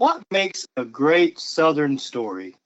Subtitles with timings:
[0.00, 2.56] What makes a great Southern story?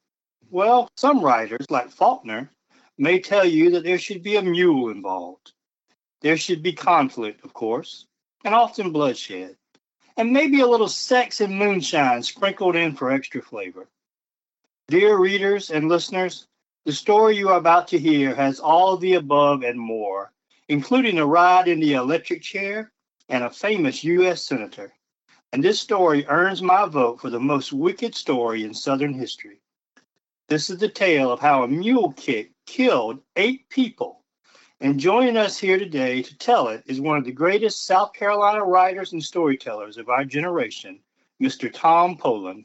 [0.53, 2.49] Well, some writers, like Faulkner,
[2.97, 5.53] may tell you that there should be a mule involved.
[6.21, 8.07] There should be conflict, of course,
[8.45, 9.57] and often bloodshed,
[10.17, 13.89] and maybe a little sex and moonshine sprinkled in for extra flavor.
[14.87, 16.47] Dear readers and listeners,
[16.85, 20.31] the story you are about to hear has all the above and more,
[20.69, 22.93] including a ride in the electric chair
[23.29, 24.47] and a famous U.S.
[24.47, 24.93] Senator
[25.55, 29.61] and this story earns my vote for the most wicked story in Southern history.
[30.49, 34.25] This is the tale of how a mule kick killed eight people.
[34.81, 38.65] And joining us here today to tell it is one of the greatest South Carolina
[38.65, 40.99] writers and storytellers of our generation,
[41.41, 41.73] Mr.
[41.73, 42.65] Tom Poland.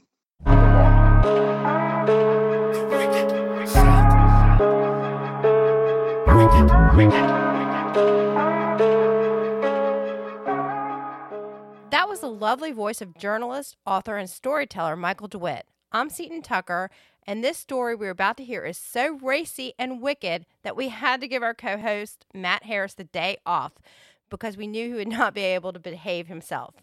[12.09, 15.67] Was the lovely voice of journalist, author, and storyteller Michael DeWitt.
[15.91, 16.89] I'm Seton Tucker,
[17.27, 21.21] and this story we're about to hear is so racy and wicked that we had
[21.21, 23.73] to give our co host, Matt Harris, the day off
[24.31, 26.73] because we knew he would not be able to behave himself.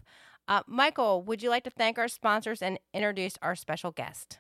[0.47, 4.39] Uh, Michael, would you like to thank our sponsors and introduce our special guest?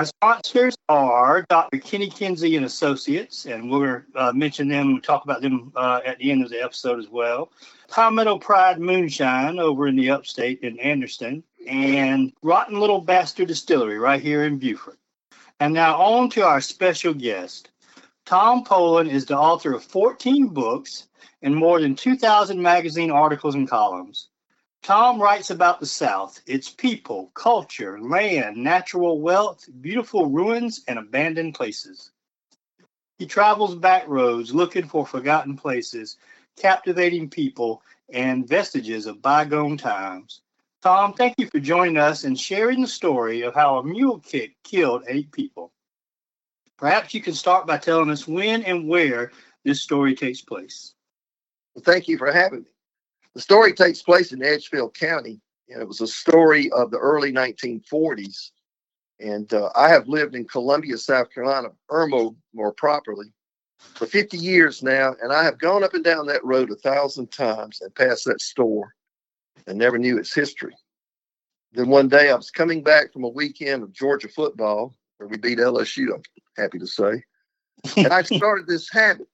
[0.00, 1.76] Our sponsors are Dr.
[1.76, 6.16] Kenny Kinsey and Associates, and we'll uh, mention them and talk about them uh, at
[6.16, 7.52] the end of the episode as well.
[7.86, 14.22] Palmetto Pride Moonshine over in the upstate in Anderson, and Rotten Little Bastard Distillery right
[14.22, 14.98] here in Beaufort.
[15.60, 17.68] And now on to our special guest.
[18.24, 21.08] Tom Poland is the author of 14 books
[21.42, 24.29] and more than 2,000 magazine articles and columns.
[24.82, 31.54] Tom writes about the South, its people, culture, land, natural wealth, beautiful ruins, and abandoned
[31.54, 32.12] places.
[33.18, 36.16] He travels back roads looking for forgotten places,
[36.56, 37.82] captivating people,
[38.12, 40.40] and vestiges of bygone times.
[40.82, 44.56] Tom, thank you for joining us and sharing the story of how a mule kick
[44.64, 45.72] killed eight people.
[46.78, 49.30] Perhaps you can start by telling us when and where
[49.62, 50.94] this story takes place.
[51.74, 52.66] Well, thank you for having me.
[53.34, 57.32] The story takes place in Edgefield County, and it was a story of the early
[57.32, 58.50] 1940s.
[59.20, 63.32] And uh, I have lived in Columbia, South Carolina, Irmo more properly,
[63.78, 67.30] for 50 years now, and I have gone up and down that road a thousand
[67.30, 68.94] times and passed that store
[69.66, 70.74] and never knew its history.
[71.72, 75.36] Then one day I was coming back from a weekend of Georgia football, where we
[75.36, 76.22] beat LSU, I'm
[76.56, 77.22] happy to say.
[77.96, 79.28] and I started this habit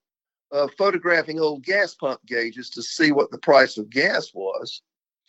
[0.51, 4.81] of photographing old gas pump gauges to see what the price of gas was.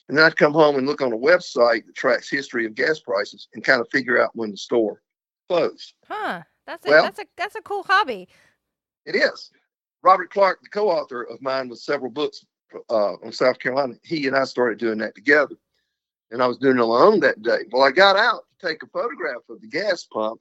[0.08, 2.98] And then I'd come home and look on a website that tracks history of gas
[3.00, 5.02] prices and kind of figure out when the store
[5.48, 5.94] closed.
[6.06, 6.42] Huh.
[6.66, 8.28] That's a, well, that's a that's a cool hobby.
[9.06, 9.50] It is.
[10.02, 12.44] Robert Clark, the co-author of mine with several books
[12.90, 15.56] uh, on South Carolina, he and I started doing that together.
[16.30, 17.60] And I was doing it alone that day.
[17.72, 20.40] Well, I got out to take a photograph of the gas pump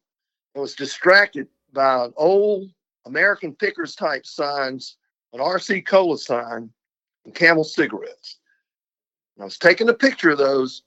[0.54, 2.70] and was distracted by an old
[3.08, 4.98] American Pickers type signs,
[5.34, 6.70] an RC Cola sign,
[7.26, 8.38] and Camel cigarettes.
[9.36, 10.84] And I was taking a picture of those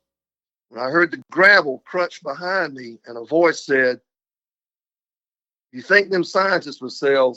[0.69, 4.00] when I heard the gravel crunch behind me, and a voice said,
[5.72, 7.37] You think them scientists would sell,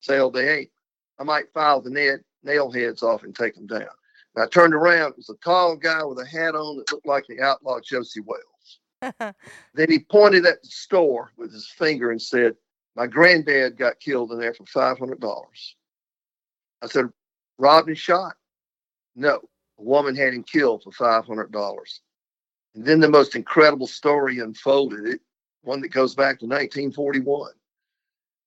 [0.00, 0.70] sell they ain't.
[1.18, 3.86] I might file the net, nail heads off and take them down.
[4.34, 5.10] And I turned around.
[5.10, 8.20] It was a tall guy with a hat on that looked like the outlaw Josey
[8.20, 9.34] Wales.
[9.74, 12.56] then he pointed at the store with his finger and said,
[12.96, 15.74] my granddad got killed in there for $500.
[16.82, 17.06] I said,
[17.58, 18.34] robbed and shot?
[19.16, 19.40] No,
[19.78, 22.00] a woman had him killed for $500.
[22.74, 25.20] And then the most incredible story unfolded, it,
[25.62, 27.52] one that goes back to 1941.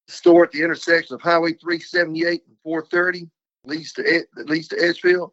[0.07, 3.29] The store at the intersection of Highway 378 and 430
[3.65, 5.31] leads to, leads to Edgefield.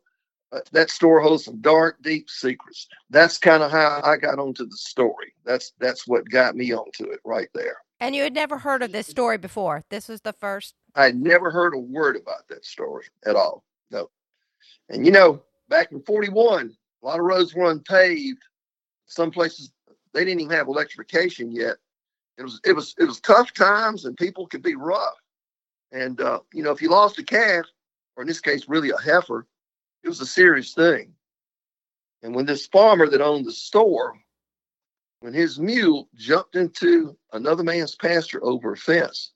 [0.53, 2.89] uh, that store holds some dark, deep secrets.
[3.11, 5.35] That's kind of how I got onto the story.
[5.45, 7.77] That's that's what got me onto it right there.
[8.05, 9.83] And you had never heard of this story before.
[9.89, 10.75] This was the first.
[10.95, 13.65] I had never heard a word about that story at all.
[13.91, 14.11] No.
[14.91, 18.43] And you know, back in 41, a lot of roads were unpaved.
[19.07, 19.73] Some places
[20.13, 21.77] they didn't even have electrification yet.
[22.37, 25.17] It was it was it was tough times and people could be rough.
[25.91, 27.65] And uh, you know, if you lost a calf,
[28.17, 29.47] or in this case, really a heifer,
[30.03, 31.15] it was a serious thing.
[32.23, 34.19] And when this farmer that owned the store,
[35.25, 39.33] when his mule jumped into another man's pasture over a fence,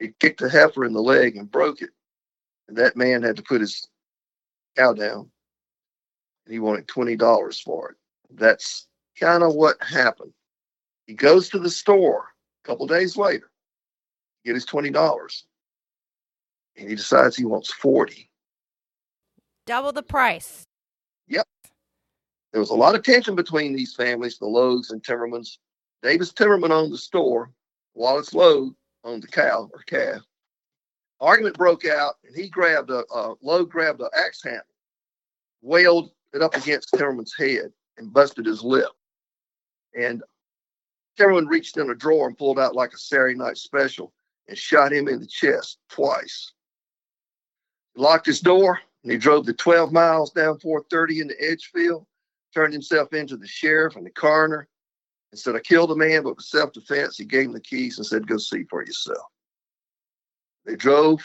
[0.00, 1.90] he kicked a heifer in the leg and broke it.
[2.66, 3.86] And that man had to put his
[4.76, 5.30] cow down.
[6.44, 7.96] And he wanted $20 for it.
[8.36, 10.32] That's kind of what happened.
[11.06, 12.24] He goes to the store
[12.64, 13.48] a couple days later,
[14.44, 15.42] get his $20,
[16.78, 18.28] and he decides he wants 40
[19.66, 20.65] Double the price.
[22.56, 25.58] There was a lot of tension between these families, the Logues and Timmermans.
[26.02, 27.52] Davis Timmerman owned the store.
[27.92, 28.74] Wallace Logue
[29.04, 30.22] owned the cow or calf.
[31.20, 34.62] Argument broke out, and he grabbed a, a Logue grabbed an axe handle,
[35.60, 38.88] whaled it up against Timmerman's head, and busted his lip.
[39.94, 40.22] And
[41.18, 44.14] Timmerman reached in a drawer and pulled out like a Saturday night special
[44.48, 46.52] and shot him in the chest twice.
[47.96, 52.06] Locked his door, and he drove the 12 miles down 430 into Edgefield,
[52.56, 54.66] turned himself into the sheriff and the coroner,
[55.30, 57.98] and said, I killed a man, but with self defense, he gave him the keys
[57.98, 59.26] and said, Go see for yourself.
[60.64, 61.20] They drove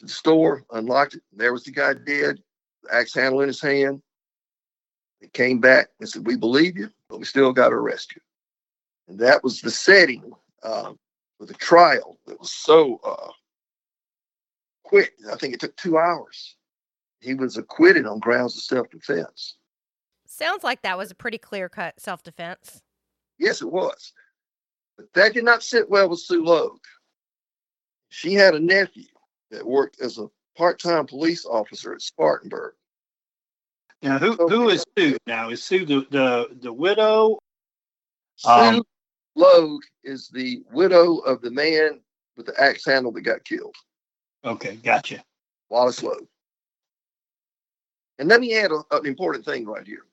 [0.00, 2.42] to the store, unlocked it, and there was the guy dead,
[2.82, 4.02] the axe handle in his hand.
[5.20, 8.22] They came back and said, We believe you, but we still got to arrest you.
[9.06, 10.32] And that was the setting
[10.64, 10.92] uh,
[11.38, 13.30] for the trial that was so uh,
[14.82, 15.12] quick.
[15.30, 16.56] I think it took two hours
[17.20, 19.56] he was acquitted on grounds of self defense.
[20.36, 22.82] Sounds like that was a pretty clear cut self defense.
[23.38, 24.12] Yes, it was.
[24.96, 26.82] But that did not sit well with Sue Logue.
[28.08, 29.06] She had a nephew
[29.52, 30.26] that worked as a
[30.56, 32.74] part time police officer at Spartanburg.
[34.02, 35.16] Now, who who is Sue?
[35.28, 37.38] Now, is Sue the the, the widow?
[38.34, 38.82] Sue um,
[39.36, 42.00] Logue is the widow of the man
[42.36, 43.76] with the axe handle that got killed.
[44.44, 45.22] Okay, gotcha.
[45.70, 46.26] Wallace Logue.
[48.18, 50.06] And let me add a, an important thing right here.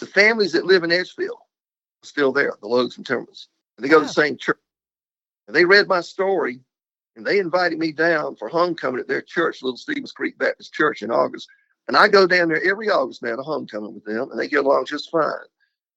[0.00, 3.46] The families that live in Edgefield are still there, the Logues and Timmermans.
[3.76, 4.58] And they go to the same church.
[5.46, 6.60] And they read my story
[7.16, 11.02] and they invited me down for homecoming at their church, Little Stevens Creek Baptist Church
[11.02, 11.48] in August.
[11.88, 14.64] And I go down there every August now to homecoming with them, and they get
[14.64, 15.32] along just fine.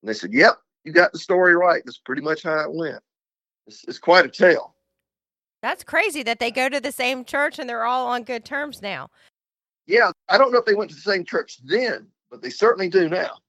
[0.01, 1.81] And they said, Yep, you got the story right.
[1.83, 3.01] That's pretty much how it went.
[3.67, 4.75] It's, it's quite a tale.
[5.61, 8.81] That's crazy that they go to the same church and they're all on good terms
[8.81, 9.09] now.
[9.87, 12.87] Yeah, I don't know if they went to the same church then, but they certainly
[12.87, 13.39] do now.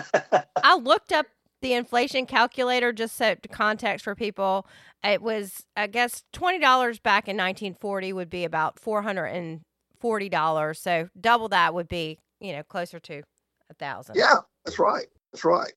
[0.62, 1.26] I looked up
[1.60, 4.66] the inflation calculator just so to context for people.
[5.04, 9.60] It was, I guess, twenty dollars back in 1940 would be about four hundred and
[10.00, 10.80] forty dollars.
[10.80, 13.22] So double that would be, you know, closer to
[13.70, 14.16] a thousand.
[14.16, 15.06] Yeah, that's right.
[15.32, 15.72] That's right.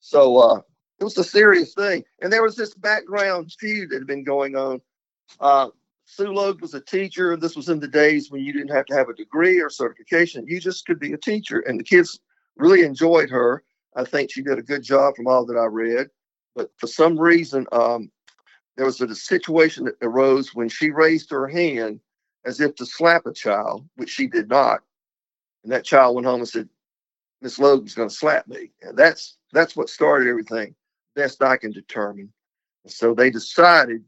[0.00, 0.60] So uh,
[1.00, 4.56] it was a serious thing, and there was this background feud that had been going
[4.56, 4.80] on.
[5.40, 5.68] Uh,
[6.10, 7.36] Sue Logue was a teacher.
[7.36, 10.46] This was in the days when you didn't have to have a degree or certification.
[10.46, 11.60] You just could be a teacher.
[11.60, 12.18] And the kids
[12.58, 13.62] really enjoyed her.
[13.96, 16.08] I think she did a good job from all that I read.
[16.54, 18.10] But for some reason, um,
[18.76, 22.00] there was a situation that arose when she raised her hand
[22.44, 24.80] as if to slap a child, which she did not.
[25.64, 26.68] And that child went home and said,
[27.40, 28.72] Miss Logan's going to slap me.
[28.82, 30.74] And that's that's what started everything,
[31.14, 32.32] best I can determine.
[32.84, 34.04] And so they decided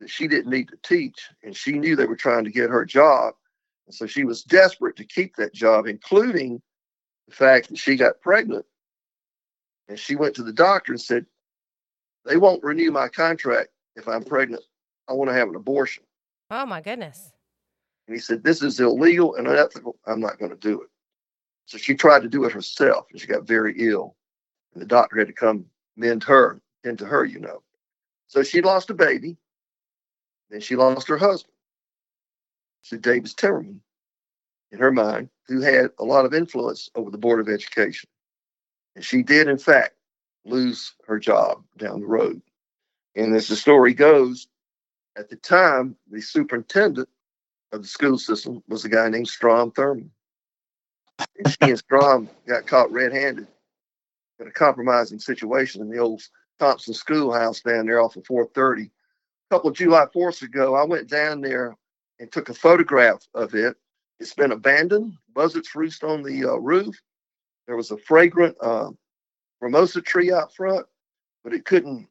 [0.00, 2.84] that she didn't need to teach, and she knew they were trying to get her
[2.84, 3.34] job.
[3.86, 6.62] And so she was desperate to keep that job, including
[7.30, 8.66] the fact that she got pregnant.
[9.88, 11.26] And she went to the doctor and said,
[12.24, 14.62] They won't renew my contract if I'm pregnant.
[15.08, 16.04] I want to have an abortion.
[16.50, 17.32] Oh, my goodness.
[18.06, 19.96] And he said, This is illegal and unethical.
[20.06, 20.88] I'm not going to do it.
[21.66, 24.16] So she tried to do it herself, and she got very ill.
[24.74, 27.62] And the doctor had to come mend her, into her, you know.
[28.26, 29.36] So she lost a baby.
[30.50, 31.54] Then she lost her husband
[32.88, 33.78] to Davis Timmerman,
[34.72, 38.08] in her mind, who had a lot of influence over the Board of Education.
[38.94, 39.94] And she did, in fact,
[40.44, 42.40] lose her job down the road.
[43.16, 44.48] And as the story goes,
[45.16, 47.08] at the time, the superintendent
[47.72, 50.10] of the school system was a guy named Strom Thurmond.
[51.38, 53.46] And she and Strom got caught red handed
[54.38, 56.22] in a compromising situation in the old
[56.58, 61.08] Thompson schoolhouse down there off of 430 A couple of July 4ths ago, I went
[61.08, 61.76] down there
[62.18, 63.76] and took a photograph of it.
[64.20, 65.14] It's been abandoned.
[65.34, 66.94] Buzzards roost on the uh, roof.
[67.66, 68.90] There was a fragrant uh,
[70.04, 70.86] tree out front,
[71.42, 72.06] but it couldn't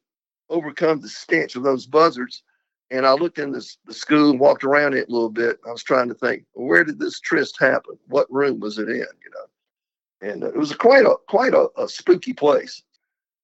[0.48, 2.42] overcome the stench of those buzzards.
[2.90, 5.60] And I looked in this, the school and walked around it a little bit.
[5.64, 7.96] I was trying to think, well, where did this tryst happen?
[8.08, 8.96] What room was it in?
[8.96, 12.82] You know, and uh, it was a quite a quite a, a, spooky place.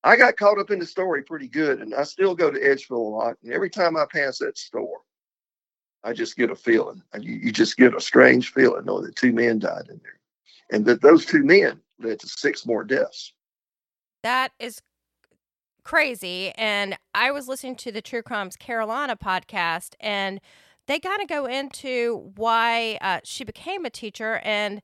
[0.03, 2.99] I got caught up in the story pretty good, and I still go to Edgefield
[2.99, 3.37] a lot.
[3.45, 5.01] And every time I pass that store,
[6.07, 7.03] I just get a feeling.
[7.21, 10.21] You, you just get a strange feeling knowing that two men died in there,
[10.71, 13.33] and that those two men led to six more deaths.
[14.23, 14.81] That is
[15.83, 16.53] crazy.
[16.57, 20.41] And I was listening to the True Crimes Carolina podcast, and
[20.87, 24.41] they kind of go into why uh, she became a teacher.
[24.45, 24.83] And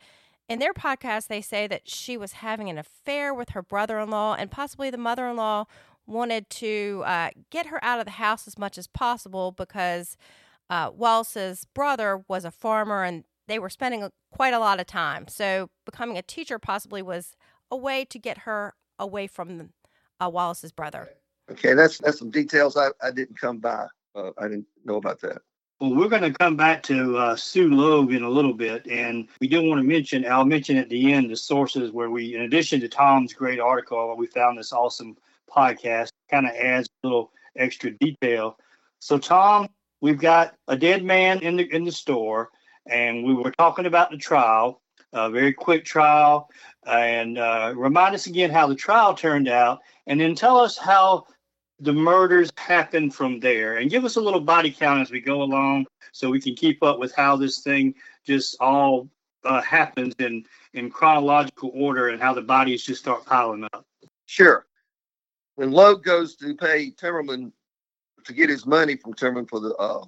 [0.48, 4.10] in their podcast, they say that she was having an affair with her brother in
[4.10, 5.66] law, and possibly the mother in law
[6.04, 10.16] wanted to uh, get her out of the house as much as possible because
[10.72, 15.28] uh, Wallace's brother was a farmer and they were spending quite a lot of time.
[15.28, 17.36] So becoming a teacher possibly was
[17.70, 19.68] a way to get her away from
[20.18, 21.10] uh, Wallace's brother.
[21.50, 23.86] Okay, that's that's some details I, I didn't come by.
[24.14, 25.42] Uh, I didn't know about that.
[25.78, 29.28] Well, we're going to come back to uh, Sue Logue in a little bit, and
[29.40, 30.24] we do want to mention.
[30.24, 34.14] I'll mention at the end the sources where we, in addition to Tom's great article,
[34.16, 35.18] we found this awesome
[35.54, 38.58] podcast, kind of adds a little extra detail.
[39.00, 39.68] So, Tom,
[40.02, 42.50] we've got a dead man in the in the store,
[42.86, 44.82] and we were talking about the trial,
[45.14, 46.50] a very quick trial,
[46.84, 51.24] and uh, remind us again how the trial turned out, and then tell us how
[51.80, 55.42] the murders happened from there, and give us a little body count as we go
[55.42, 57.94] along, so we can keep up with how this thing
[58.26, 59.08] just all
[59.44, 60.44] uh, happens in
[60.74, 63.86] in chronological order, and how the bodies just start piling up.
[64.26, 64.66] Sure.
[65.54, 67.52] When Logue goes to pay Timmerman
[68.24, 70.04] to get his money from Timmerman for the uh,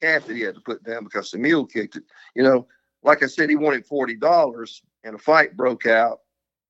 [0.00, 2.66] calf that he had to put down because the mule kicked it, you know,
[3.02, 6.20] like I said, he wanted forty dollars, and a fight broke out,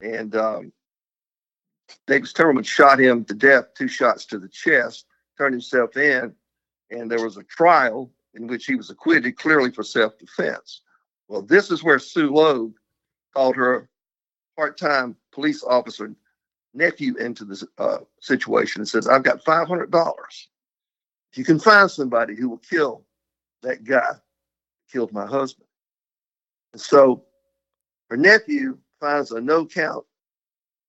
[0.01, 0.73] and um,
[2.07, 5.07] Davis Timmerman shot him to death, two shots to the chest,
[5.39, 6.35] turned himself in,
[6.91, 10.83] and there was a trial in which he was acquitted clearly for self-defense.
[11.29, 12.75] Well, this is where Sue Logue
[13.35, 13.89] called her
[14.57, 16.15] part-time police officer
[16.75, 20.49] nephew into the uh, situation and says, "I've got five hundred dollars.
[21.35, 23.05] You can find somebody who will kill
[23.63, 24.13] that guy,
[24.91, 25.67] killed my husband."
[26.73, 27.25] And so
[28.11, 30.05] her nephew finds a no count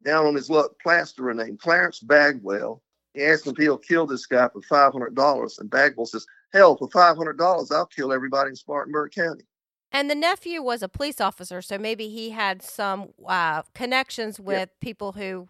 [0.04, 2.82] down on his luck plasterer named Clarence Bagwell.
[3.14, 5.60] He asks him if he'll kill this guy for $500.
[5.60, 9.44] And Bagwell says, Hell, for $500, I'll kill everybody in Spartanburg County.
[9.92, 14.58] And the nephew was a police officer, so maybe he had some uh, connections with
[14.58, 14.80] yep.
[14.82, 15.48] people who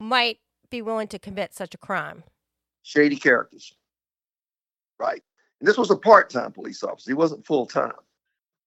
[0.00, 0.38] might
[0.70, 2.24] be willing to commit such a crime.
[2.82, 3.74] Shady characters.
[5.00, 5.22] Right.
[5.60, 7.92] And this was a part time police officer, he wasn't full time.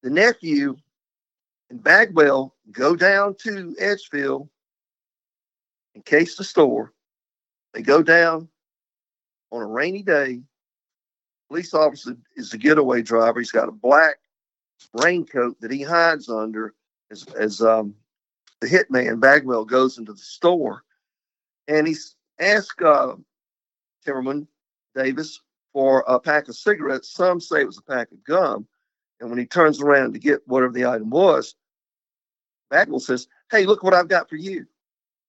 [0.02, 0.76] The nephew
[1.70, 4.50] and Bagwell go down to Edgefield
[5.94, 6.92] and case the store.
[7.74, 8.50] They go down
[9.52, 10.42] on a rainy day.
[11.50, 13.40] Police officer is the getaway driver.
[13.40, 14.18] He's got a black
[14.94, 16.74] raincoat that he hides under
[17.12, 17.94] as, as um,
[18.60, 20.84] the hitman Bagwell goes into the store.
[21.68, 23.16] And he's asked uh,
[24.06, 24.48] Timmerman
[24.96, 25.40] Davis
[25.74, 27.12] for a pack of cigarettes.
[27.12, 28.68] Some say it was a pack of gum.
[29.20, 31.56] And when he turns around to get whatever the item was,
[32.70, 34.66] Bagwell says, Hey, look what I've got for you.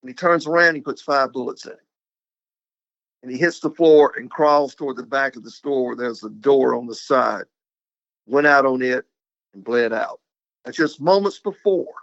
[0.02, 1.78] And he turns around, he puts five bullets in it.
[3.22, 6.28] And he hits the floor and crawls toward the back of the store there's a
[6.28, 7.44] door on the side.
[8.26, 9.06] Went out on it
[9.54, 10.20] and bled out.
[10.64, 11.94] And just moments before,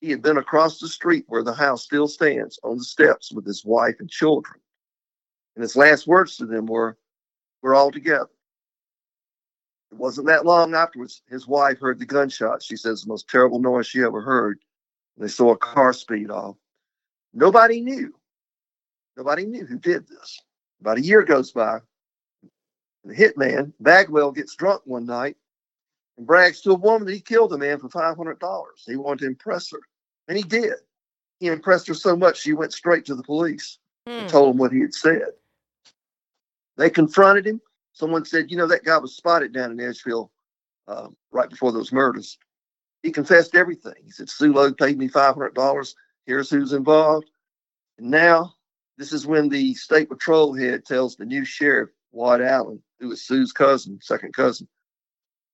[0.00, 3.44] he had been across the street where the house still stands on the steps with
[3.44, 4.60] his wife and children.
[5.56, 6.96] And his last words to them were,
[7.62, 8.28] We're all together.
[9.90, 12.62] It wasn't that long afterwards, his wife heard the gunshot.
[12.62, 14.58] She says the most terrible noise she ever heard.
[15.16, 16.56] They saw a car speed off.
[17.32, 18.14] Nobody knew.
[19.16, 20.38] Nobody knew who did this.
[20.80, 21.80] About a year goes by.
[23.04, 25.36] The hitman, Bagwell, gets drunk one night
[26.18, 28.66] and brags to a woman that he killed a man for $500.
[28.86, 29.80] He wanted to impress her.
[30.28, 30.74] And he did.
[31.40, 34.12] He impressed her so much she went straight to the police hmm.
[34.12, 35.28] and told them what he had said.
[36.78, 37.60] They confronted him.
[37.92, 40.30] Someone said, you know, that guy was spotted down in Edgefield
[40.86, 42.38] um, right before those murders.
[43.02, 43.94] He confessed everything.
[44.04, 45.94] He said, Sue Logue paid me $500
[46.28, 47.30] Here's who's involved.
[47.98, 48.54] And now,
[48.98, 53.24] this is when the state patrol head tells the new sheriff, Wyatt Allen, who is
[53.24, 54.68] Sue's cousin, second cousin,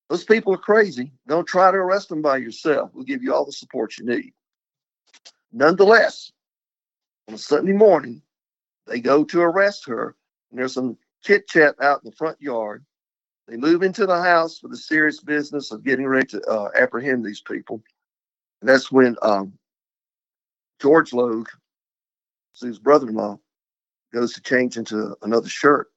[0.09, 1.13] those people are crazy.
[1.29, 2.91] Don't try to arrest them by yourself.
[2.93, 4.33] We'll give you all the support you need.
[5.53, 6.33] Nonetheless,
[7.29, 8.21] on a Sunday morning,
[8.85, 10.13] they go to arrest her,
[10.51, 12.85] and there's some chit chat out in the front yard.
[13.47, 17.25] They move into the house for the serious business of getting ready to uh, apprehend
[17.25, 17.81] these people.
[18.61, 19.53] And that's when um,
[20.81, 21.49] George Logue,
[22.53, 23.37] Sue's brother-in-law,
[24.13, 25.87] goes to change into another shirt.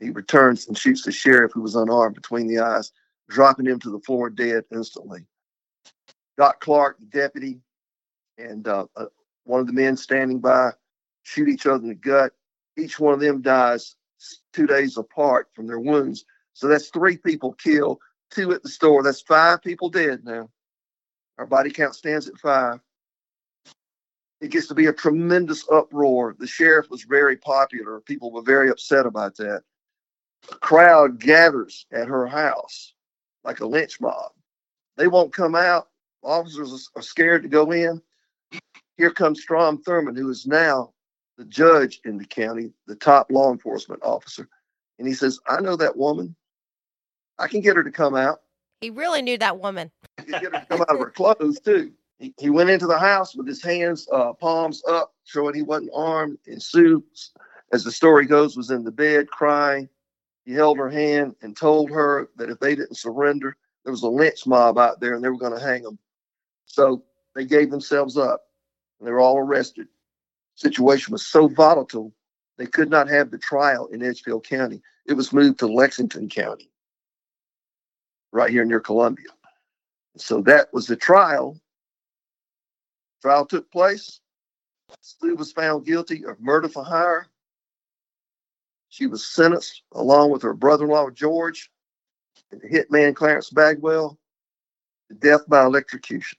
[0.00, 2.92] He returns and shoots the sheriff who was unarmed between the eyes,
[3.28, 5.26] dropping him to the floor dead instantly.
[6.36, 7.60] Doc Clark, the deputy,
[8.38, 9.06] and uh, uh,
[9.44, 10.72] one of the men standing by
[11.22, 12.32] shoot each other in the gut.
[12.76, 13.94] Each one of them dies
[14.52, 16.24] two days apart from their wounds.
[16.52, 17.98] So that's three people killed,
[18.30, 19.02] two at the store.
[19.02, 20.50] That's five people dead now.
[21.38, 22.80] Our body count stands at five.
[24.40, 26.36] It gets to be a tremendous uproar.
[26.38, 28.00] The sheriff was very popular.
[28.00, 29.62] People were very upset about that.
[30.52, 32.94] A crowd gathers at her house
[33.42, 34.32] like a lynch mob.
[34.96, 35.88] They won't come out.
[36.22, 38.00] Officers are scared to go in.
[38.96, 40.92] Here comes Strom Thurmond, who is now
[41.36, 44.48] the judge in the county, the top law enforcement officer.
[44.98, 46.34] And he says, I know that woman.
[47.38, 48.42] I can get her to come out.
[48.80, 49.90] He really knew that woman.
[50.18, 51.92] He can get her to come out of her clothes, too.
[52.18, 55.90] He, he went into the house with his hands, uh, palms up, showing he wasn't
[55.94, 56.38] armed.
[56.46, 57.04] And Sue,
[57.72, 59.88] as the story goes, was in the bed crying.
[60.44, 64.08] He held her hand and told her that if they didn't surrender, there was a
[64.08, 65.98] lynch mob out there and they were going to hang them.
[66.66, 67.02] So
[67.34, 68.44] they gave themselves up
[68.98, 69.88] and they were all arrested.
[70.54, 72.12] Situation was so volatile,
[72.56, 74.80] they could not have the trial in Edgefield County.
[75.06, 76.70] It was moved to Lexington County,
[78.32, 79.26] right here near Columbia.
[80.16, 81.60] So that was the trial.
[83.20, 84.20] Trial took place.
[85.00, 87.26] Sue was found guilty of murder for hire.
[88.90, 91.70] She was sentenced along with her brother-in-law George
[92.52, 94.16] and the hitman Clarence Bagwell
[95.08, 96.38] to death by electrocution.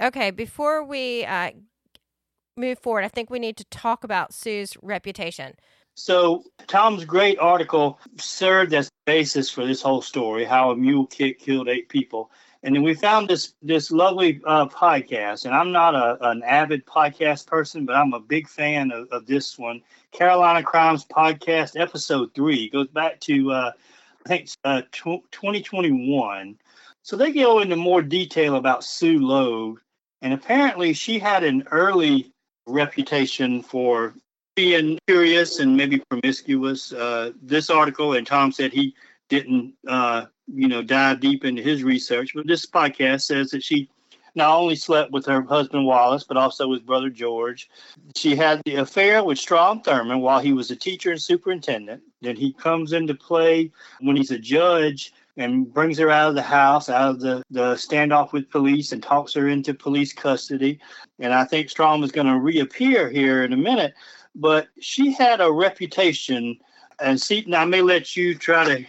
[0.00, 1.50] Okay, before we uh,
[2.56, 5.54] move forward, I think we need to talk about Sue's reputation.
[5.94, 11.38] So Tom's great article served as basis for this whole story: how a mule kick
[11.38, 12.30] killed eight people.
[12.62, 16.86] And then we found this this lovely uh, podcast, and I'm not a, an avid
[16.86, 19.82] podcast person, but I'm a big fan of, of this one,
[20.12, 22.64] Carolina Crimes Podcast, Episode Three.
[22.64, 23.72] It goes back to uh,
[24.24, 26.58] I think uh, 2021.
[27.02, 29.80] So they go into more detail about Sue Logue
[30.22, 32.32] and apparently, she had an early
[32.66, 34.14] reputation for
[34.54, 36.92] being curious and maybe promiscuous.
[36.92, 38.94] Uh, this article, and Tom said he
[39.28, 43.88] didn't, uh, you know, dive deep into his research, but this podcast says that she
[44.34, 47.68] not only slept with her husband Wallace, but also with brother George.
[48.16, 52.02] She had the affair with Strom Thurmond while he was a teacher and superintendent.
[52.20, 56.42] Then he comes into play when he's a judge and brings her out of the
[56.42, 60.78] house, out of the, the standoff with police, and talks her into police custody.
[61.18, 63.94] And I think Strom is going to reappear here in a minute.
[64.34, 66.58] But she had a reputation,
[67.00, 68.86] and Seton, I may let you try to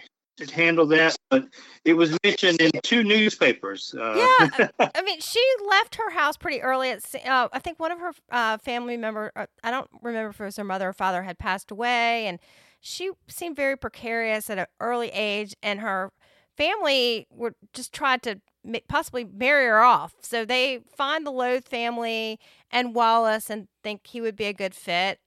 [0.52, 1.46] handle that, but
[1.84, 3.94] it was mentioned in two newspapers.
[3.98, 6.90] Uh, yeah, I mean, she left her house pretty early.
[6.90, 10.40] At, uh, I think one of her uh, family member, uh, I don't remember if
[10.40, 12.38] it was her mother or father, had passed away, and
[12.80, 16.12] she seemed very precarious at an early age, and her
[16.56, 18.40] family were just tried to
[18.88, 20.14] possibly marry her off.
[20.22, 22.38] So they find the Logue family
[22.70, 25.20] and Wallace and think he would be a good fit.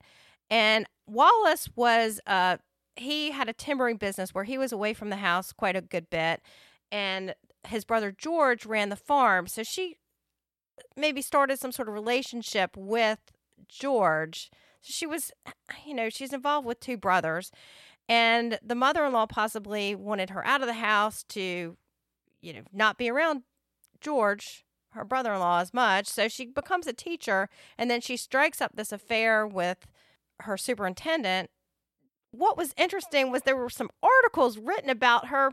[0.50, 2.56] And Wallace was uh
[2.96, 6.08] he had a timbering business where he was away from the house quite a good
[6.08, 6.40] bit
[6.90, 7.34] and
[7.68, 9.46] his brother George ran the farm.
[9.46, 9.96] So she
[10.96, 13.18] maybe started some sort of relationship with
[13.68, 14.50] George.
[14.80, 15.30] She was
[15.84, 17.50] you know, she's involved with two brothers
[18.08, 21.76] and the mother in law possibly wanted her out of the house to,
[22.40, 23.42] you know, not be around
[24.00, 26.06] George, her brother in law, as much.
[26.06, 29.86] So she becomes a teacher and then she strikes up this affair with
[30.40, 31.50] her superintendent.
[32.30, 35.52] What was interesting was there were some articles written about her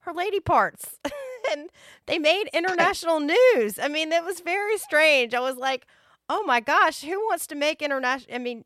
[0.00, 0.98] her lady parts
[1.52, 1.70] and
[2.06, 3.78] they made international news.
[3.80, 5.32] I mean, it was very strange.
[5.32, 5.86] I was like,
[6.28, 8.64] "Oh my gosh, who wants to make international I mean,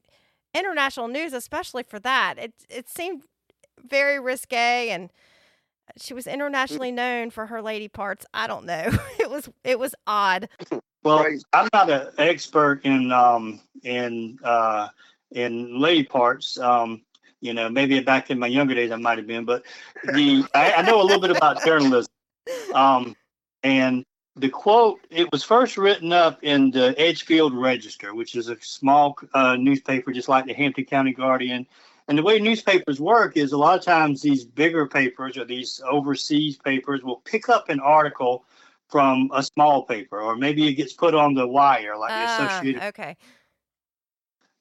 [0.57, 2.35] international news, especially for that.
[2.39, 3.23] It it seemed
[3.89, 5.11] very risque, and
[5.97, 8.27] she was internationally known for her lady parts.
[8.35, 8.91] I don't know.
[9.21, 10.49] It was it was odd.
[11.03, 14.89] Well, I'm not an expert in um in uh
[15.31, 16.59] in lady parts.
[16.59, 17.03] Um,
[17.41, 19.63] You know, maybe back in my younger days I might have been, but
[20.03, 22.11] the I, I know a little bit about journalism.
[22.75, 23.15] Um,
[23.63, 24.05] and
[24.37, 29.19] the quote it was first written up in the Edgefield Register, which is a small
[29.33, 31.67] uh, newspaper just like the Hampton County Guardian.
[32.09, 35.81] And the way newspapers work is a lot of times these bigger papers or these
[35.91, 38.45] overseas papers will pick up an article
[38.89, 42.47] from a small paper, or maybe it gets put on the wire, like the Ah,
[42.49, 42.83] Associated.
[42.85, 43.17] okay.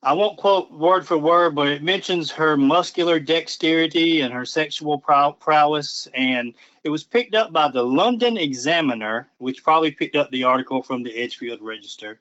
[0.04, 5.00] I won't quote word for word, but it mentions her muscular dexterity and her sexual
[5.00, 6.08] prow- prowess.
[6.14, 6.54] And
[6.84, 11.02] it was picked up by the London Examiner, which probably picked up the article from
[11.02, 12.20] the Edgefield Register.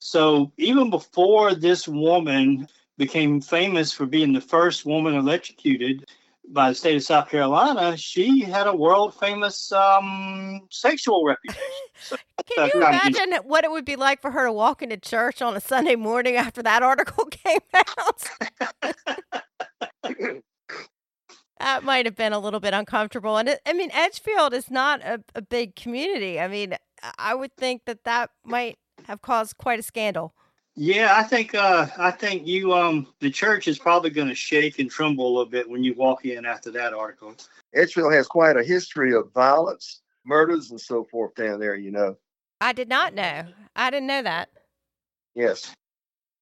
[0.00, 6.04] So even before this woman became famous for being the first woman electrocuted
[6.48, 11.62] by the state of South Carolina, she had a world famous um, sexual reputation.
[11.96, 15.40] So Can you imagine what it would be like for her to walk into church
[15.40, 18.28] on a Sunday morning after that article came out?
[21.60, 23.36] that might have been a little bit uncomfortable.
[23.36, 26.40] And it, I mean, Edgefield is not a, a big community.
[26.40, 26.76] I mean,
[27.16, 30.34] I would think that that might have caused quite a scandal.
[30.76, 34.78] Yeah, I think uh, I think you um the church is probably going to shake
[34.80, 37.34] and tremble a little bit when you walk in after that article.
[37.74, 41.76] Edgefield has quite a history of violence, murders, and so forth down there.
[41.76, 42.16] You know.
[42.60, 43.44] I did not know.
[43.76, 44.48] I didn't know that.
[45.34, 45.72] Yes.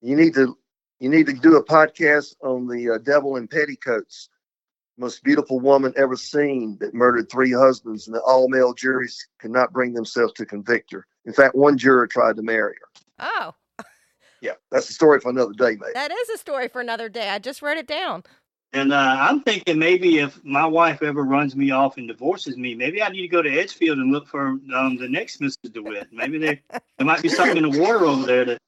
[0.01, 0.57] You need to
[0.99, 4.31] you need to do a podcast on the uh, devil in petticoats.
[4.97, 9.51] Most beautiful woman ever seen that murdered three husbands, and the all male juries could
[9.51, 11.07] not bring themselves to convict her.
[11.25, 13.03] In fact, one juror tried to marry her.
[13.19, 13.55] Oh,
[14.43, 15.95] Yeah, that's a story for another day, mate.
[15.95, 17.31] that is a story for another day.
[17.31, 18.25] I just wrote it down.
[18.75, 22.75] And uh, I'm thinking maybe if my wife ever runs me off and divorces me,
[22.75, 25.73] maybe I need to go to Edgefield and look for um, the next Mrs.
[25.73, 26.09] DeWitt.
[26.11, 26.59] Maybe there
[26.99, 28.59] there might be something in the water over there to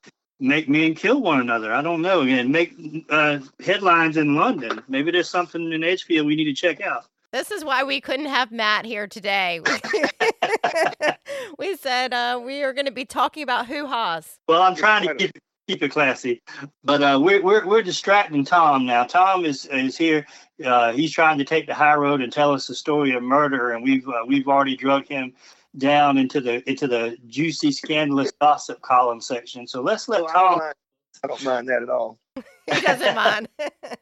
[0.40, 1.72] make men kill one another.
[1.72, 2.20] I don't know.
[2.22, 2.74] And make
[3.08, 4.82] uh, headlines in London.
[4.88, 7.06] Maybe there's something in Edgefield we need to check out.
[7.32, 9.60] This is why we couldn't have Matt here today.
[11.58, 14.38] we said uh, we are going to be talking about hoo ha's.
[14.46, 15.32] Well, I'm trying to keep
[15.66, 16.42] keep it classy,
[16.82, 19.04] but uh, we're we're we're distracting Tom now.
[19.04, 20.26] Tom is is here.
[20.64, 23.70] Uh, he's trying to take the high road and tell us the story of murder,
[23.72, 25.32] and we've uh, we've already drug him
[25.78, 29.66] down into the into the juicy, scandalous gossip column section.
[29.66, 30.58] So let's let Oh, I, don't Tom.
[30.58, 30.74] mind,
[31.22, 32.18] I don't mind that at all.
[32.72, 33.48] He doesn't mind.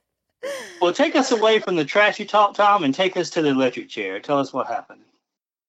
[0.81, 3.88] Well, take us away from the trashy talk, Tom, and take us to the electric
[3.88, 4.18] chair.
[4.18, 5.03] Tell us what happened.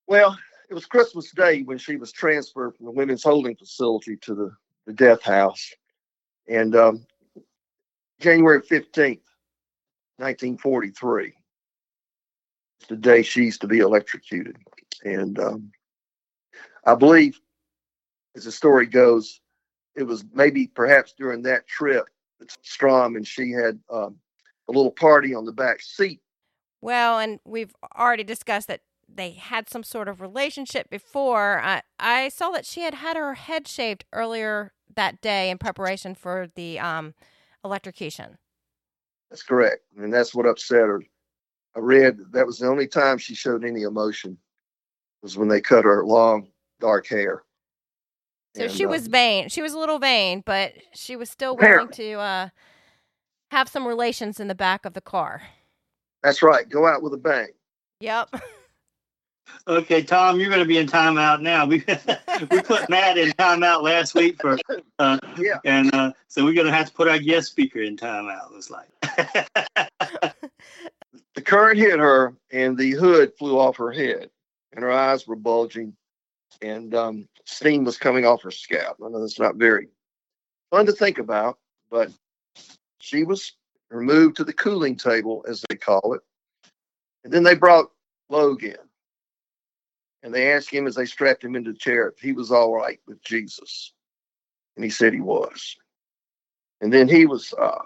[0.08, 0.36] Well,
[0.67, 4.51] it was Christmas Day when she was transferred from the women's holding facility to the,
[4.88, 5.71] the death house.
[6.47, 7.06] And um,
[8.19, 9.21] January 15th,
[10.17, 11.34] 1943, is
[12.88, 14.58] the day she's to be electrocuted.
[15.03, 15.71] And um,
[16.86, 17.39] I believe,
[18.36, 19.39] as the story goes,
[19.95, 22.06] it was maybe perhaps during that trip
[22.39, 24.17] that Strom and she had um,
[24.67, 26.19] a little party on the back seat.
[26.82, 31.60] well, and we've already discussed that they had some sort of relationship before.
[31.62, 36.15] I, I saw that she had had her head shaved earlier that day in preparation
[36.15, 37.13] for the um,
[37.63, 38.38] electrocution.
[39.29, 39.82] That's correct.
[39.97, 41.03] And that's what upset her.
[41.75, 44.38] I read that, was the only time she showed any emotion
[45.23, 47.43] was when they cut her long dark hair.
[48.56, 49.49] So And, she uh, was vain.
[49.49, 52.49] She was a little vain, but she was still willing to uh,
[53.49, 55.41] have some relations in the back of the car.
[56.21, 56.69] That's right.
[56.69, 57.47] Go out with a bang.
[57.99, 58.36] Yep.
[59.68, 61.66] Okay, Tom, you're going to be in timeout now.
[61.74, 61.84] We
[62.52, 64.58] we put Matt in timeout last week for,
[65.00, 65.60] uh, Yeah.
[65.66, 68.52] and uh, so we're going to have to put our guest speaker in timeout.
[68.52, 68.89] Looks like.
[71.36, 74.30] The current hit her, and the hood flew off her head,
[74.72, 75.96] and her eyes were bulging,
[76.62, 78.98] and um, steam was coming off her scalp.
[79.04, 79.88] I know that's not very
[80.70, 81.58] fun to think about,
[81.89, 82.12] but
[83.00, 83.54] she was
[83.89, 86.22] removed to the cooling table, as they call it.
[87.24, 87.89] And then they brought
[88.30, 88.78] Logue in,
[90.24, 92.74] and they asked him as they strapped him into the chair if he was all
[92.74, 93.94] right with Jesus,
[94.76, 95.76] and he said he was.
[96.82, 97.84] And then he was uh,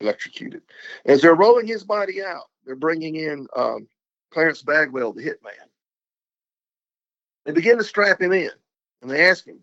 [0.00, 0.62] electrocuted.
[1.04, 3.86] As they're rolling his body out, they're bringing in um,
[4.32, 5.68] Clarence Bagwell, the hitman.
[7.44, 8.50] They begin to strap him in,
[9.02, 9.60] and they ask him,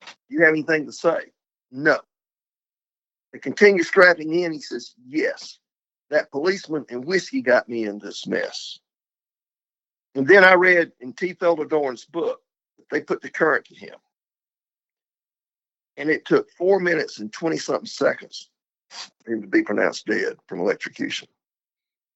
[0.00, 1.32] "Do you have anything to say?"
[1.72, 1.98] No.
[3.32, 4.52] They continue strapping in.
[4.52, 5.58] He says, "Yes,
[6.10, 8.78] that policeman and whiskey got me in this mess."
[10.16, 11.34] And then I read in T.
[11.34, 12.40] Felder Dorn's book
[12.78, 13.94] that they put the current to him,
[15.96, 18.50] and it took four minutes and twenty something seconds
[19.24, 21.28] for him to be pronounced dead from electrocution.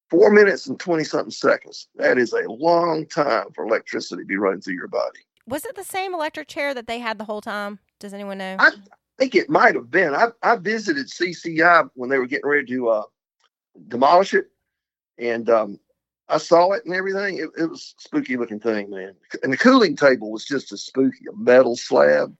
[0.09, 1.87] Four minutes and 20 something seconds.
[1.95, 5.19] That is a long time for electricity to be running through your body.
[5.47, 7.79] Was it the same electric chair that they had the whole time?
[7.99, 8.57] Does anyone know?
[8.59, 8.71] I
[9.17, 10.13] think it might have been.
[10.13, 13.03] I, I visited CCI when they were getting ready to uh,
[13.87, 14.47] demolish it.
[15.17, 15.79] And um,
[16.31, 17.37] I saw it and everything.
[17.39, 19.13] It, it was a spooky looking thing, man.
[19.43, 22.35] And the cooling table was just as spooky a metal slab.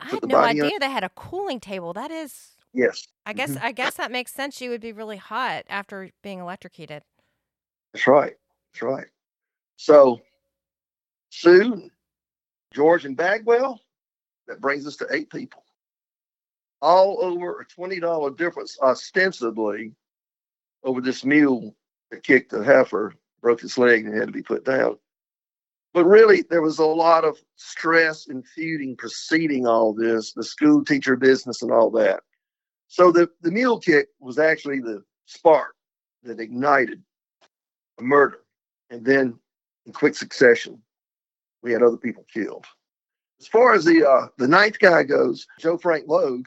[0.00, 1.92] I had the no idea on- they had a cooling table.
[1.92, 3.62] That is, Yes, I guess, Mhm.
[3.62, 4.60] I guess that makes sense.
[4.60, 7.02] You would be really hot after being electrocuted.
[7.94, 8.36] that's right.
[8.74, 9.06] That's right.
[9.76, 10.20] So,
[11.30, 11.88] Sue,
[12.74, 13.80] George, and Bagwell,
[14.48, 15.64] that brings us to eight people.
[16.82, 19.94] All over a $20 difference, ostensibly,
[20.84, 21.74] over this mule
[22.10, 24.98] that kicked the heifer, broke his leg, and had to be put down.
[25.94, 30.84] But really, there was a lot of stress and feuding preceding all this, the school
[30.84, 32.20] teacher business and all that.
[32.88, 35.74] So the, the mule kick was actually the spark
[36.22, 37.02] that ignited
[37.98, 38.40] a murder.
[38.90, 39.38] And then
[39.86, 40.82] in quick succession,
[41.62, 42.66] we had other people killed.
[43.40, 46.46] As far as the uh, the ninth guy goes, Joe Frank Logue,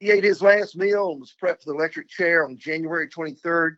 [0.00, 3.76] he ate his last meal and was prepped for the electric chair on January 23rd.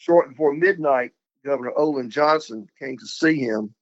[0.00, 1.12] Short before midnight,
[1.44, 3.74] Governor Olin Johnston came to see him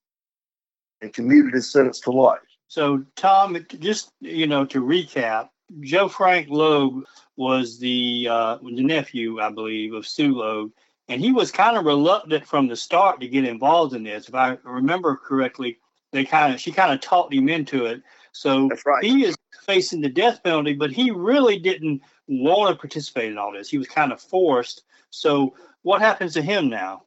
[1.01, 2.41] and commuted his sentence to life.
[2.67, 7.05] So, Tom, just you know, to recap, Joe Frank Logue
[7.37, 10.73] was the uh, the nephew, I believe, of Sue Logue,
[11.07, 14.29] and he was kind of reluctant from the start to get involved in this.
[14.29, 15.79] If I remember correctly,
[16.11, 18.03] they kind of she kind of talked him into it.
[18.33, 19.05] So right.
[19.05, 23.53] he is facing the death penalty, but he really didn't want to participate in all
[23.53, 23.69] this.
[23.71, 24.83] He was kind of forced.
[25.11, 27.03] So, what happens to him now?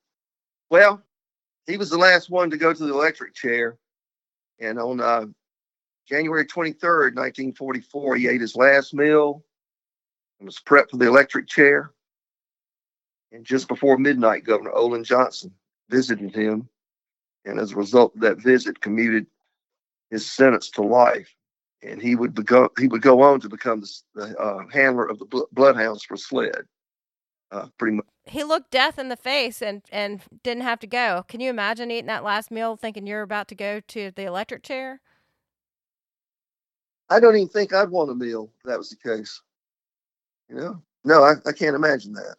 [0.70, 1.02] Well,
[1.68, 3.78] he was the last one to go to the electric chair.
[4.60, 5.26] And on uh,
[6.08, 9.44] January 23rd, 1944, he ate his last meal
[10.40, 11.92] and was prepped for the electric chair.
[13.32, 15.54] And just before midnight, Governor Olin Johnston
[15.90, 16.68] visited him.
[17.46, 19.26] And as a result of that visit, commuted
[20.10, 21.34] his sentence to life.
[21.82, 25.26] And he would, go, he would go on to become the, uh, handler of the
[25.26, 26.66] bl- bloodhounds for SLED.
[27.52, 28.06] Uh, pretty much.
[28.26, 31.26] He looked death in the face and and didn't have to go.
[31.28, 34.64] Can you imagine eating that last meal thinking you're about to go to the electric
[34.64, 35.02] chair?
[37.10, 39.42] I don't even think I'd want a meal if that was the case.
[40.48, 40.82] You know?
[41.04, 42.36] No, I, I can't imagine that.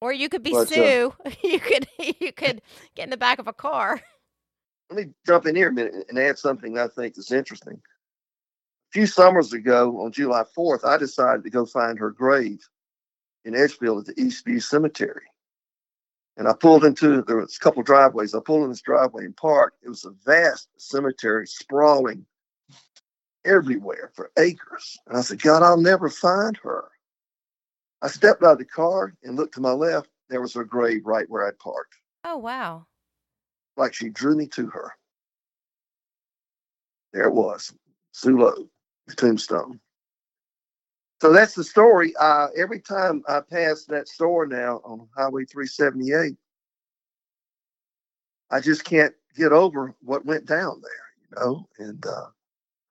[0.00, 1.14] Or you could be But, uh, Sue.
[1.44, 2.62] you could you could
[2.94, 4.00] get in the back of a car.
[4.90, 7.74] Let me jump in here a minute and add something I think is interesting.
[7.74, 12.60] A few summers ago, on July 4th, I decided to go find her grave
[13.44, 15.24] in Edgefield at the Eastview Cemetery.
[16.36, 18.34] And I pulled into, there was a couple driveways.
[18.34, 19.78] I pulled in this driveway and parked.
[19.82, 22.24] It was a vast cemetery sprawling
[23.44, 24.98] everywhere for acres.
[25.06, 26.84] And I said, God, I'll never find her.
[28.00, 30.08] I stepped out of the car and looked to my left.
[30.28, 32.86] There was her grave right where I'd parked, Oh wow.
[33.76, 34.92] like she drew me to her.
[37.12, 37.74] There it was,
[38.12, 38.68] Sue Logue,
[39.06, 39.78] the tombstone.
[41.22, 42.14] So that's the story.
[42.18, 46.34] Uh, every time I pass that store now on Highway 378,
[48.50, 52.26] I just can't get over what went down there, you know, and uh,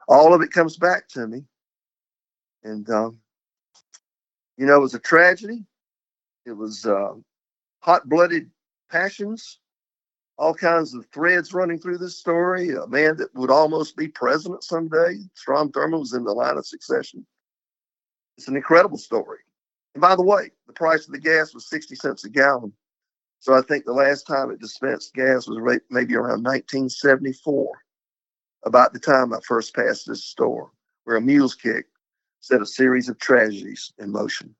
[0.07, 1.43] all of it comes back to me.
[2.63, 3.17] And, um,
[4.55, 5.65] you know, it was a tragedy.
[6.45, 7.15] It was uh,
[7.81, 8.49] hot blooded
[8.89, 9.59] passions,
[10.37, 12.69] all kinds of threads running through this story.
[12.69, 16.65] A man that would almost be president someday, Strom Thurmond, was in the line of
[16.65, 17.25] succession.
[18.37, 19.39] It's an incredible story.
[19.93, 22.73] And by the way, the price of the gas was 60 cents a gallon.
[23.39, 27.71] So I think the last time it dispensed gas was maybe around 1974,
[28.63, 30.69] about the time I first passed this store,
[31.05, 31.87] where a mule's kick
[32.39, 34.55] set a series of tragedies in motion.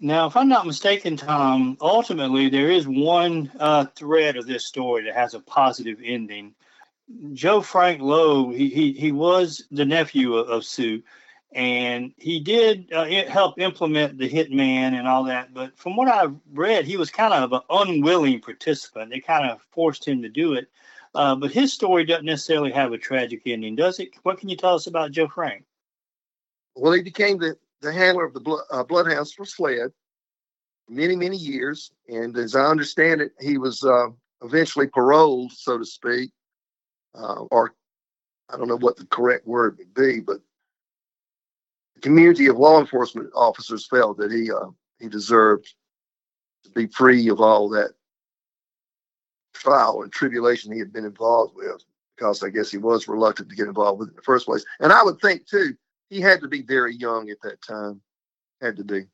[0.00, 5.02] Now, if I'm not mistaken, Tom, ultimately there is one uh, thread of this story
[5.04, 6.54] that has a positive ending.
[7.32, 11.02] Joe Frank Logue, he he, he was the nephew of, of Sue,
[11.52, 15.54] and he did uh, help implement the hitman and all that.
[15.54, 19.10] But from what I've read, he was kind of an unwilling participant.
[19.10, 20.68] They kind of forced him to do it.
[21.14, 24.10] Uh, but his story doesn't necessarily have a tragic ending, does it?
[24.22, 25.64] What can you tell us about Joe Frank?
[26.76, 29.92] Well, he became the, the handler of the blood, uh, bloodhounds for SLED
[30.88, 31.90] many, many years.
[32.08, 34.08] And as I understand it, he was uh,
[34.42, 36.30] eventually paroled, so to speak,
[37.14, 37.74] uh, or
[38.50, 40.40] I don't know what the correct word would be, but
[41.98, 45.74] community of law enforcement officers felt that he uh, he deserved
[46.64, 47.90] to be free of all that
[49.54, 51.82] trial and tribulation he had been involved with,
[52.16, 54.64] because I guess he was reluctant to get involved with it in the first place.
[54.80, 55.76] And I would think too,
[56.10, 58.00] he had to be very young at that time.
[58.60, 59.06] Had to be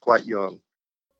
[0.00, 0.58] quite young.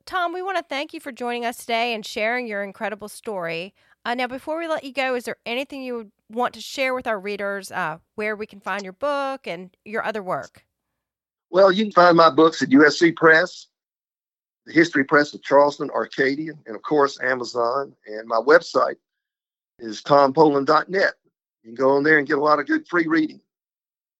[0.05, 3.73] Tom, we want to thank you for joining us today and sharing your incredible story.
[4.05, 6.93] Uh, now, before we let you go, is there anything you would want to share
[6.93, 10.63] with our readers uh, where we can find your book and your other work?
[11.49, 13.67] Well, you can find my books at USC Press,
[14.67, 17.95] the History Press of Charleston, Arcadia, and of course, Amazon.
[18.05, 18.97] And my website
[19.79, 21.13] is tompoland.net.
[21.63, 23.41] You can go on there and get a lot of good free reading.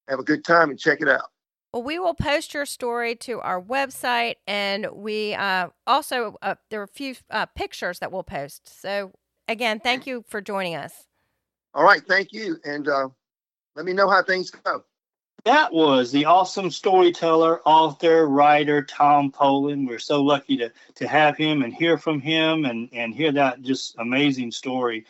[0.07, 1.29] Have a good time and check it out.
[1.73, 6.79] Well, we will post your story to our website, and we uh, also uh, there
[6.79, 8.81] are a few uh, pictures that we'll post.
[8.81, 9.11] So,
[9.47, 10.93] again, thank you for joining us.
[11.73, 13.09] All right, thank you, and uh,
[13.75, 14.83] let me know how things go.
[15.45, 19.87] That was the awesome storyteller, author, writer Tom Poland.
[19.87, 23.61] We're so lucky to to have him and hear from him and and hear that
[23.61, 25.05] just amazing story.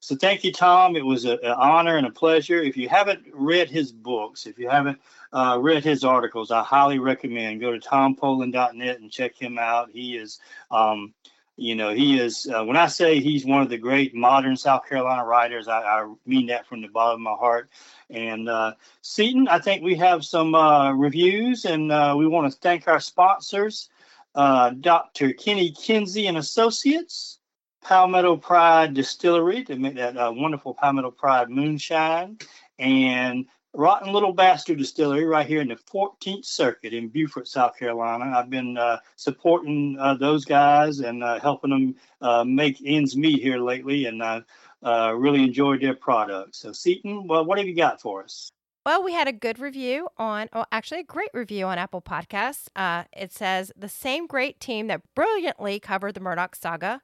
[0.00, 0.94] So thank you, Tom.
[0.94, 2.62] It was an honor and a pleasure.
[2.62, 5.00] If you haven't read his books, if you haven't
[5.32, 9.90] uh, read his articles, I highly recommend go to tompoland.net and check him out.
[9.90, 10.38] He is,
[10.70, 11.14] um,
[11.58, 12.48] you know, he is.
[12.48, 16.14] Uh, when I say he's one of the great modern South Carolina writers, I, I
[16.24, 17.68] mean that from the bottom of my heart.
[18.08, 22.58] And uh, Seton, I think we have some uh, reviews, and uh, we want to
[22.60, 23.90] thank our sponsors,
[24.36, 25.32] uh, Dr.
[25.32, 27.40] Kenny Kinsey and Associates,
[27.82, 32.38] Palmetto Pride Distillery to make that uh, wonderful Palmetto Pride moonshine,
[32.78, 38.32] and Rotten Little Bastard Distillery right here in the 14th Circuit in Beaufort, South Carolina.
[38.36, 43.42] I've been uh, supporting uh, those guys and uh, helping them uh, make ends meet
[43.42, 44.42] here lately, and I
[44.82, 46.58] uh, really enjoyed their products.
[46.58, 48.50] So, Seton, well, what have you got for us?
[48.86, 52.68] Well, we had a good review on, oh, actually, a great review on Apple Podcasts.
[52.74, 57.02] Uh, it says the same great team that brilliantly covered the Murdaugh saga.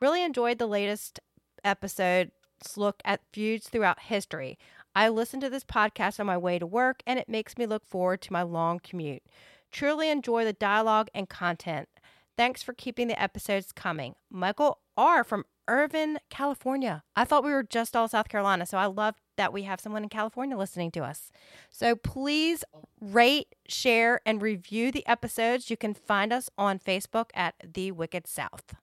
[0.00, 1.20] Really enjoyed the latest
[1.64, 2.30] episode's
[2.76, 4.58] look at feuds throughout history.
[4.94, 7.86] I listen to this podcast on my way to work, and it makes me look
[7.86, 9.22] forward to my long commute.
[9.70, 11.88] Truly enjoy the dialogue and content.
[12.36, 14.14] Thanks for keeping the episodes coming.
[14.30, 15.24] Michael R.
[15.24, 17.02] from Irvine, California.
[17.14, 20.02] I thought we were just all South Carolina, so I love that we have someone
[20.02, 21.30] in California listening to us.
[21.70, 22.64] So please
[23.00, 25.70] rate, share, and review the episodes.
[25.70, 28.74] You can find us on Facebook at The Wicked South.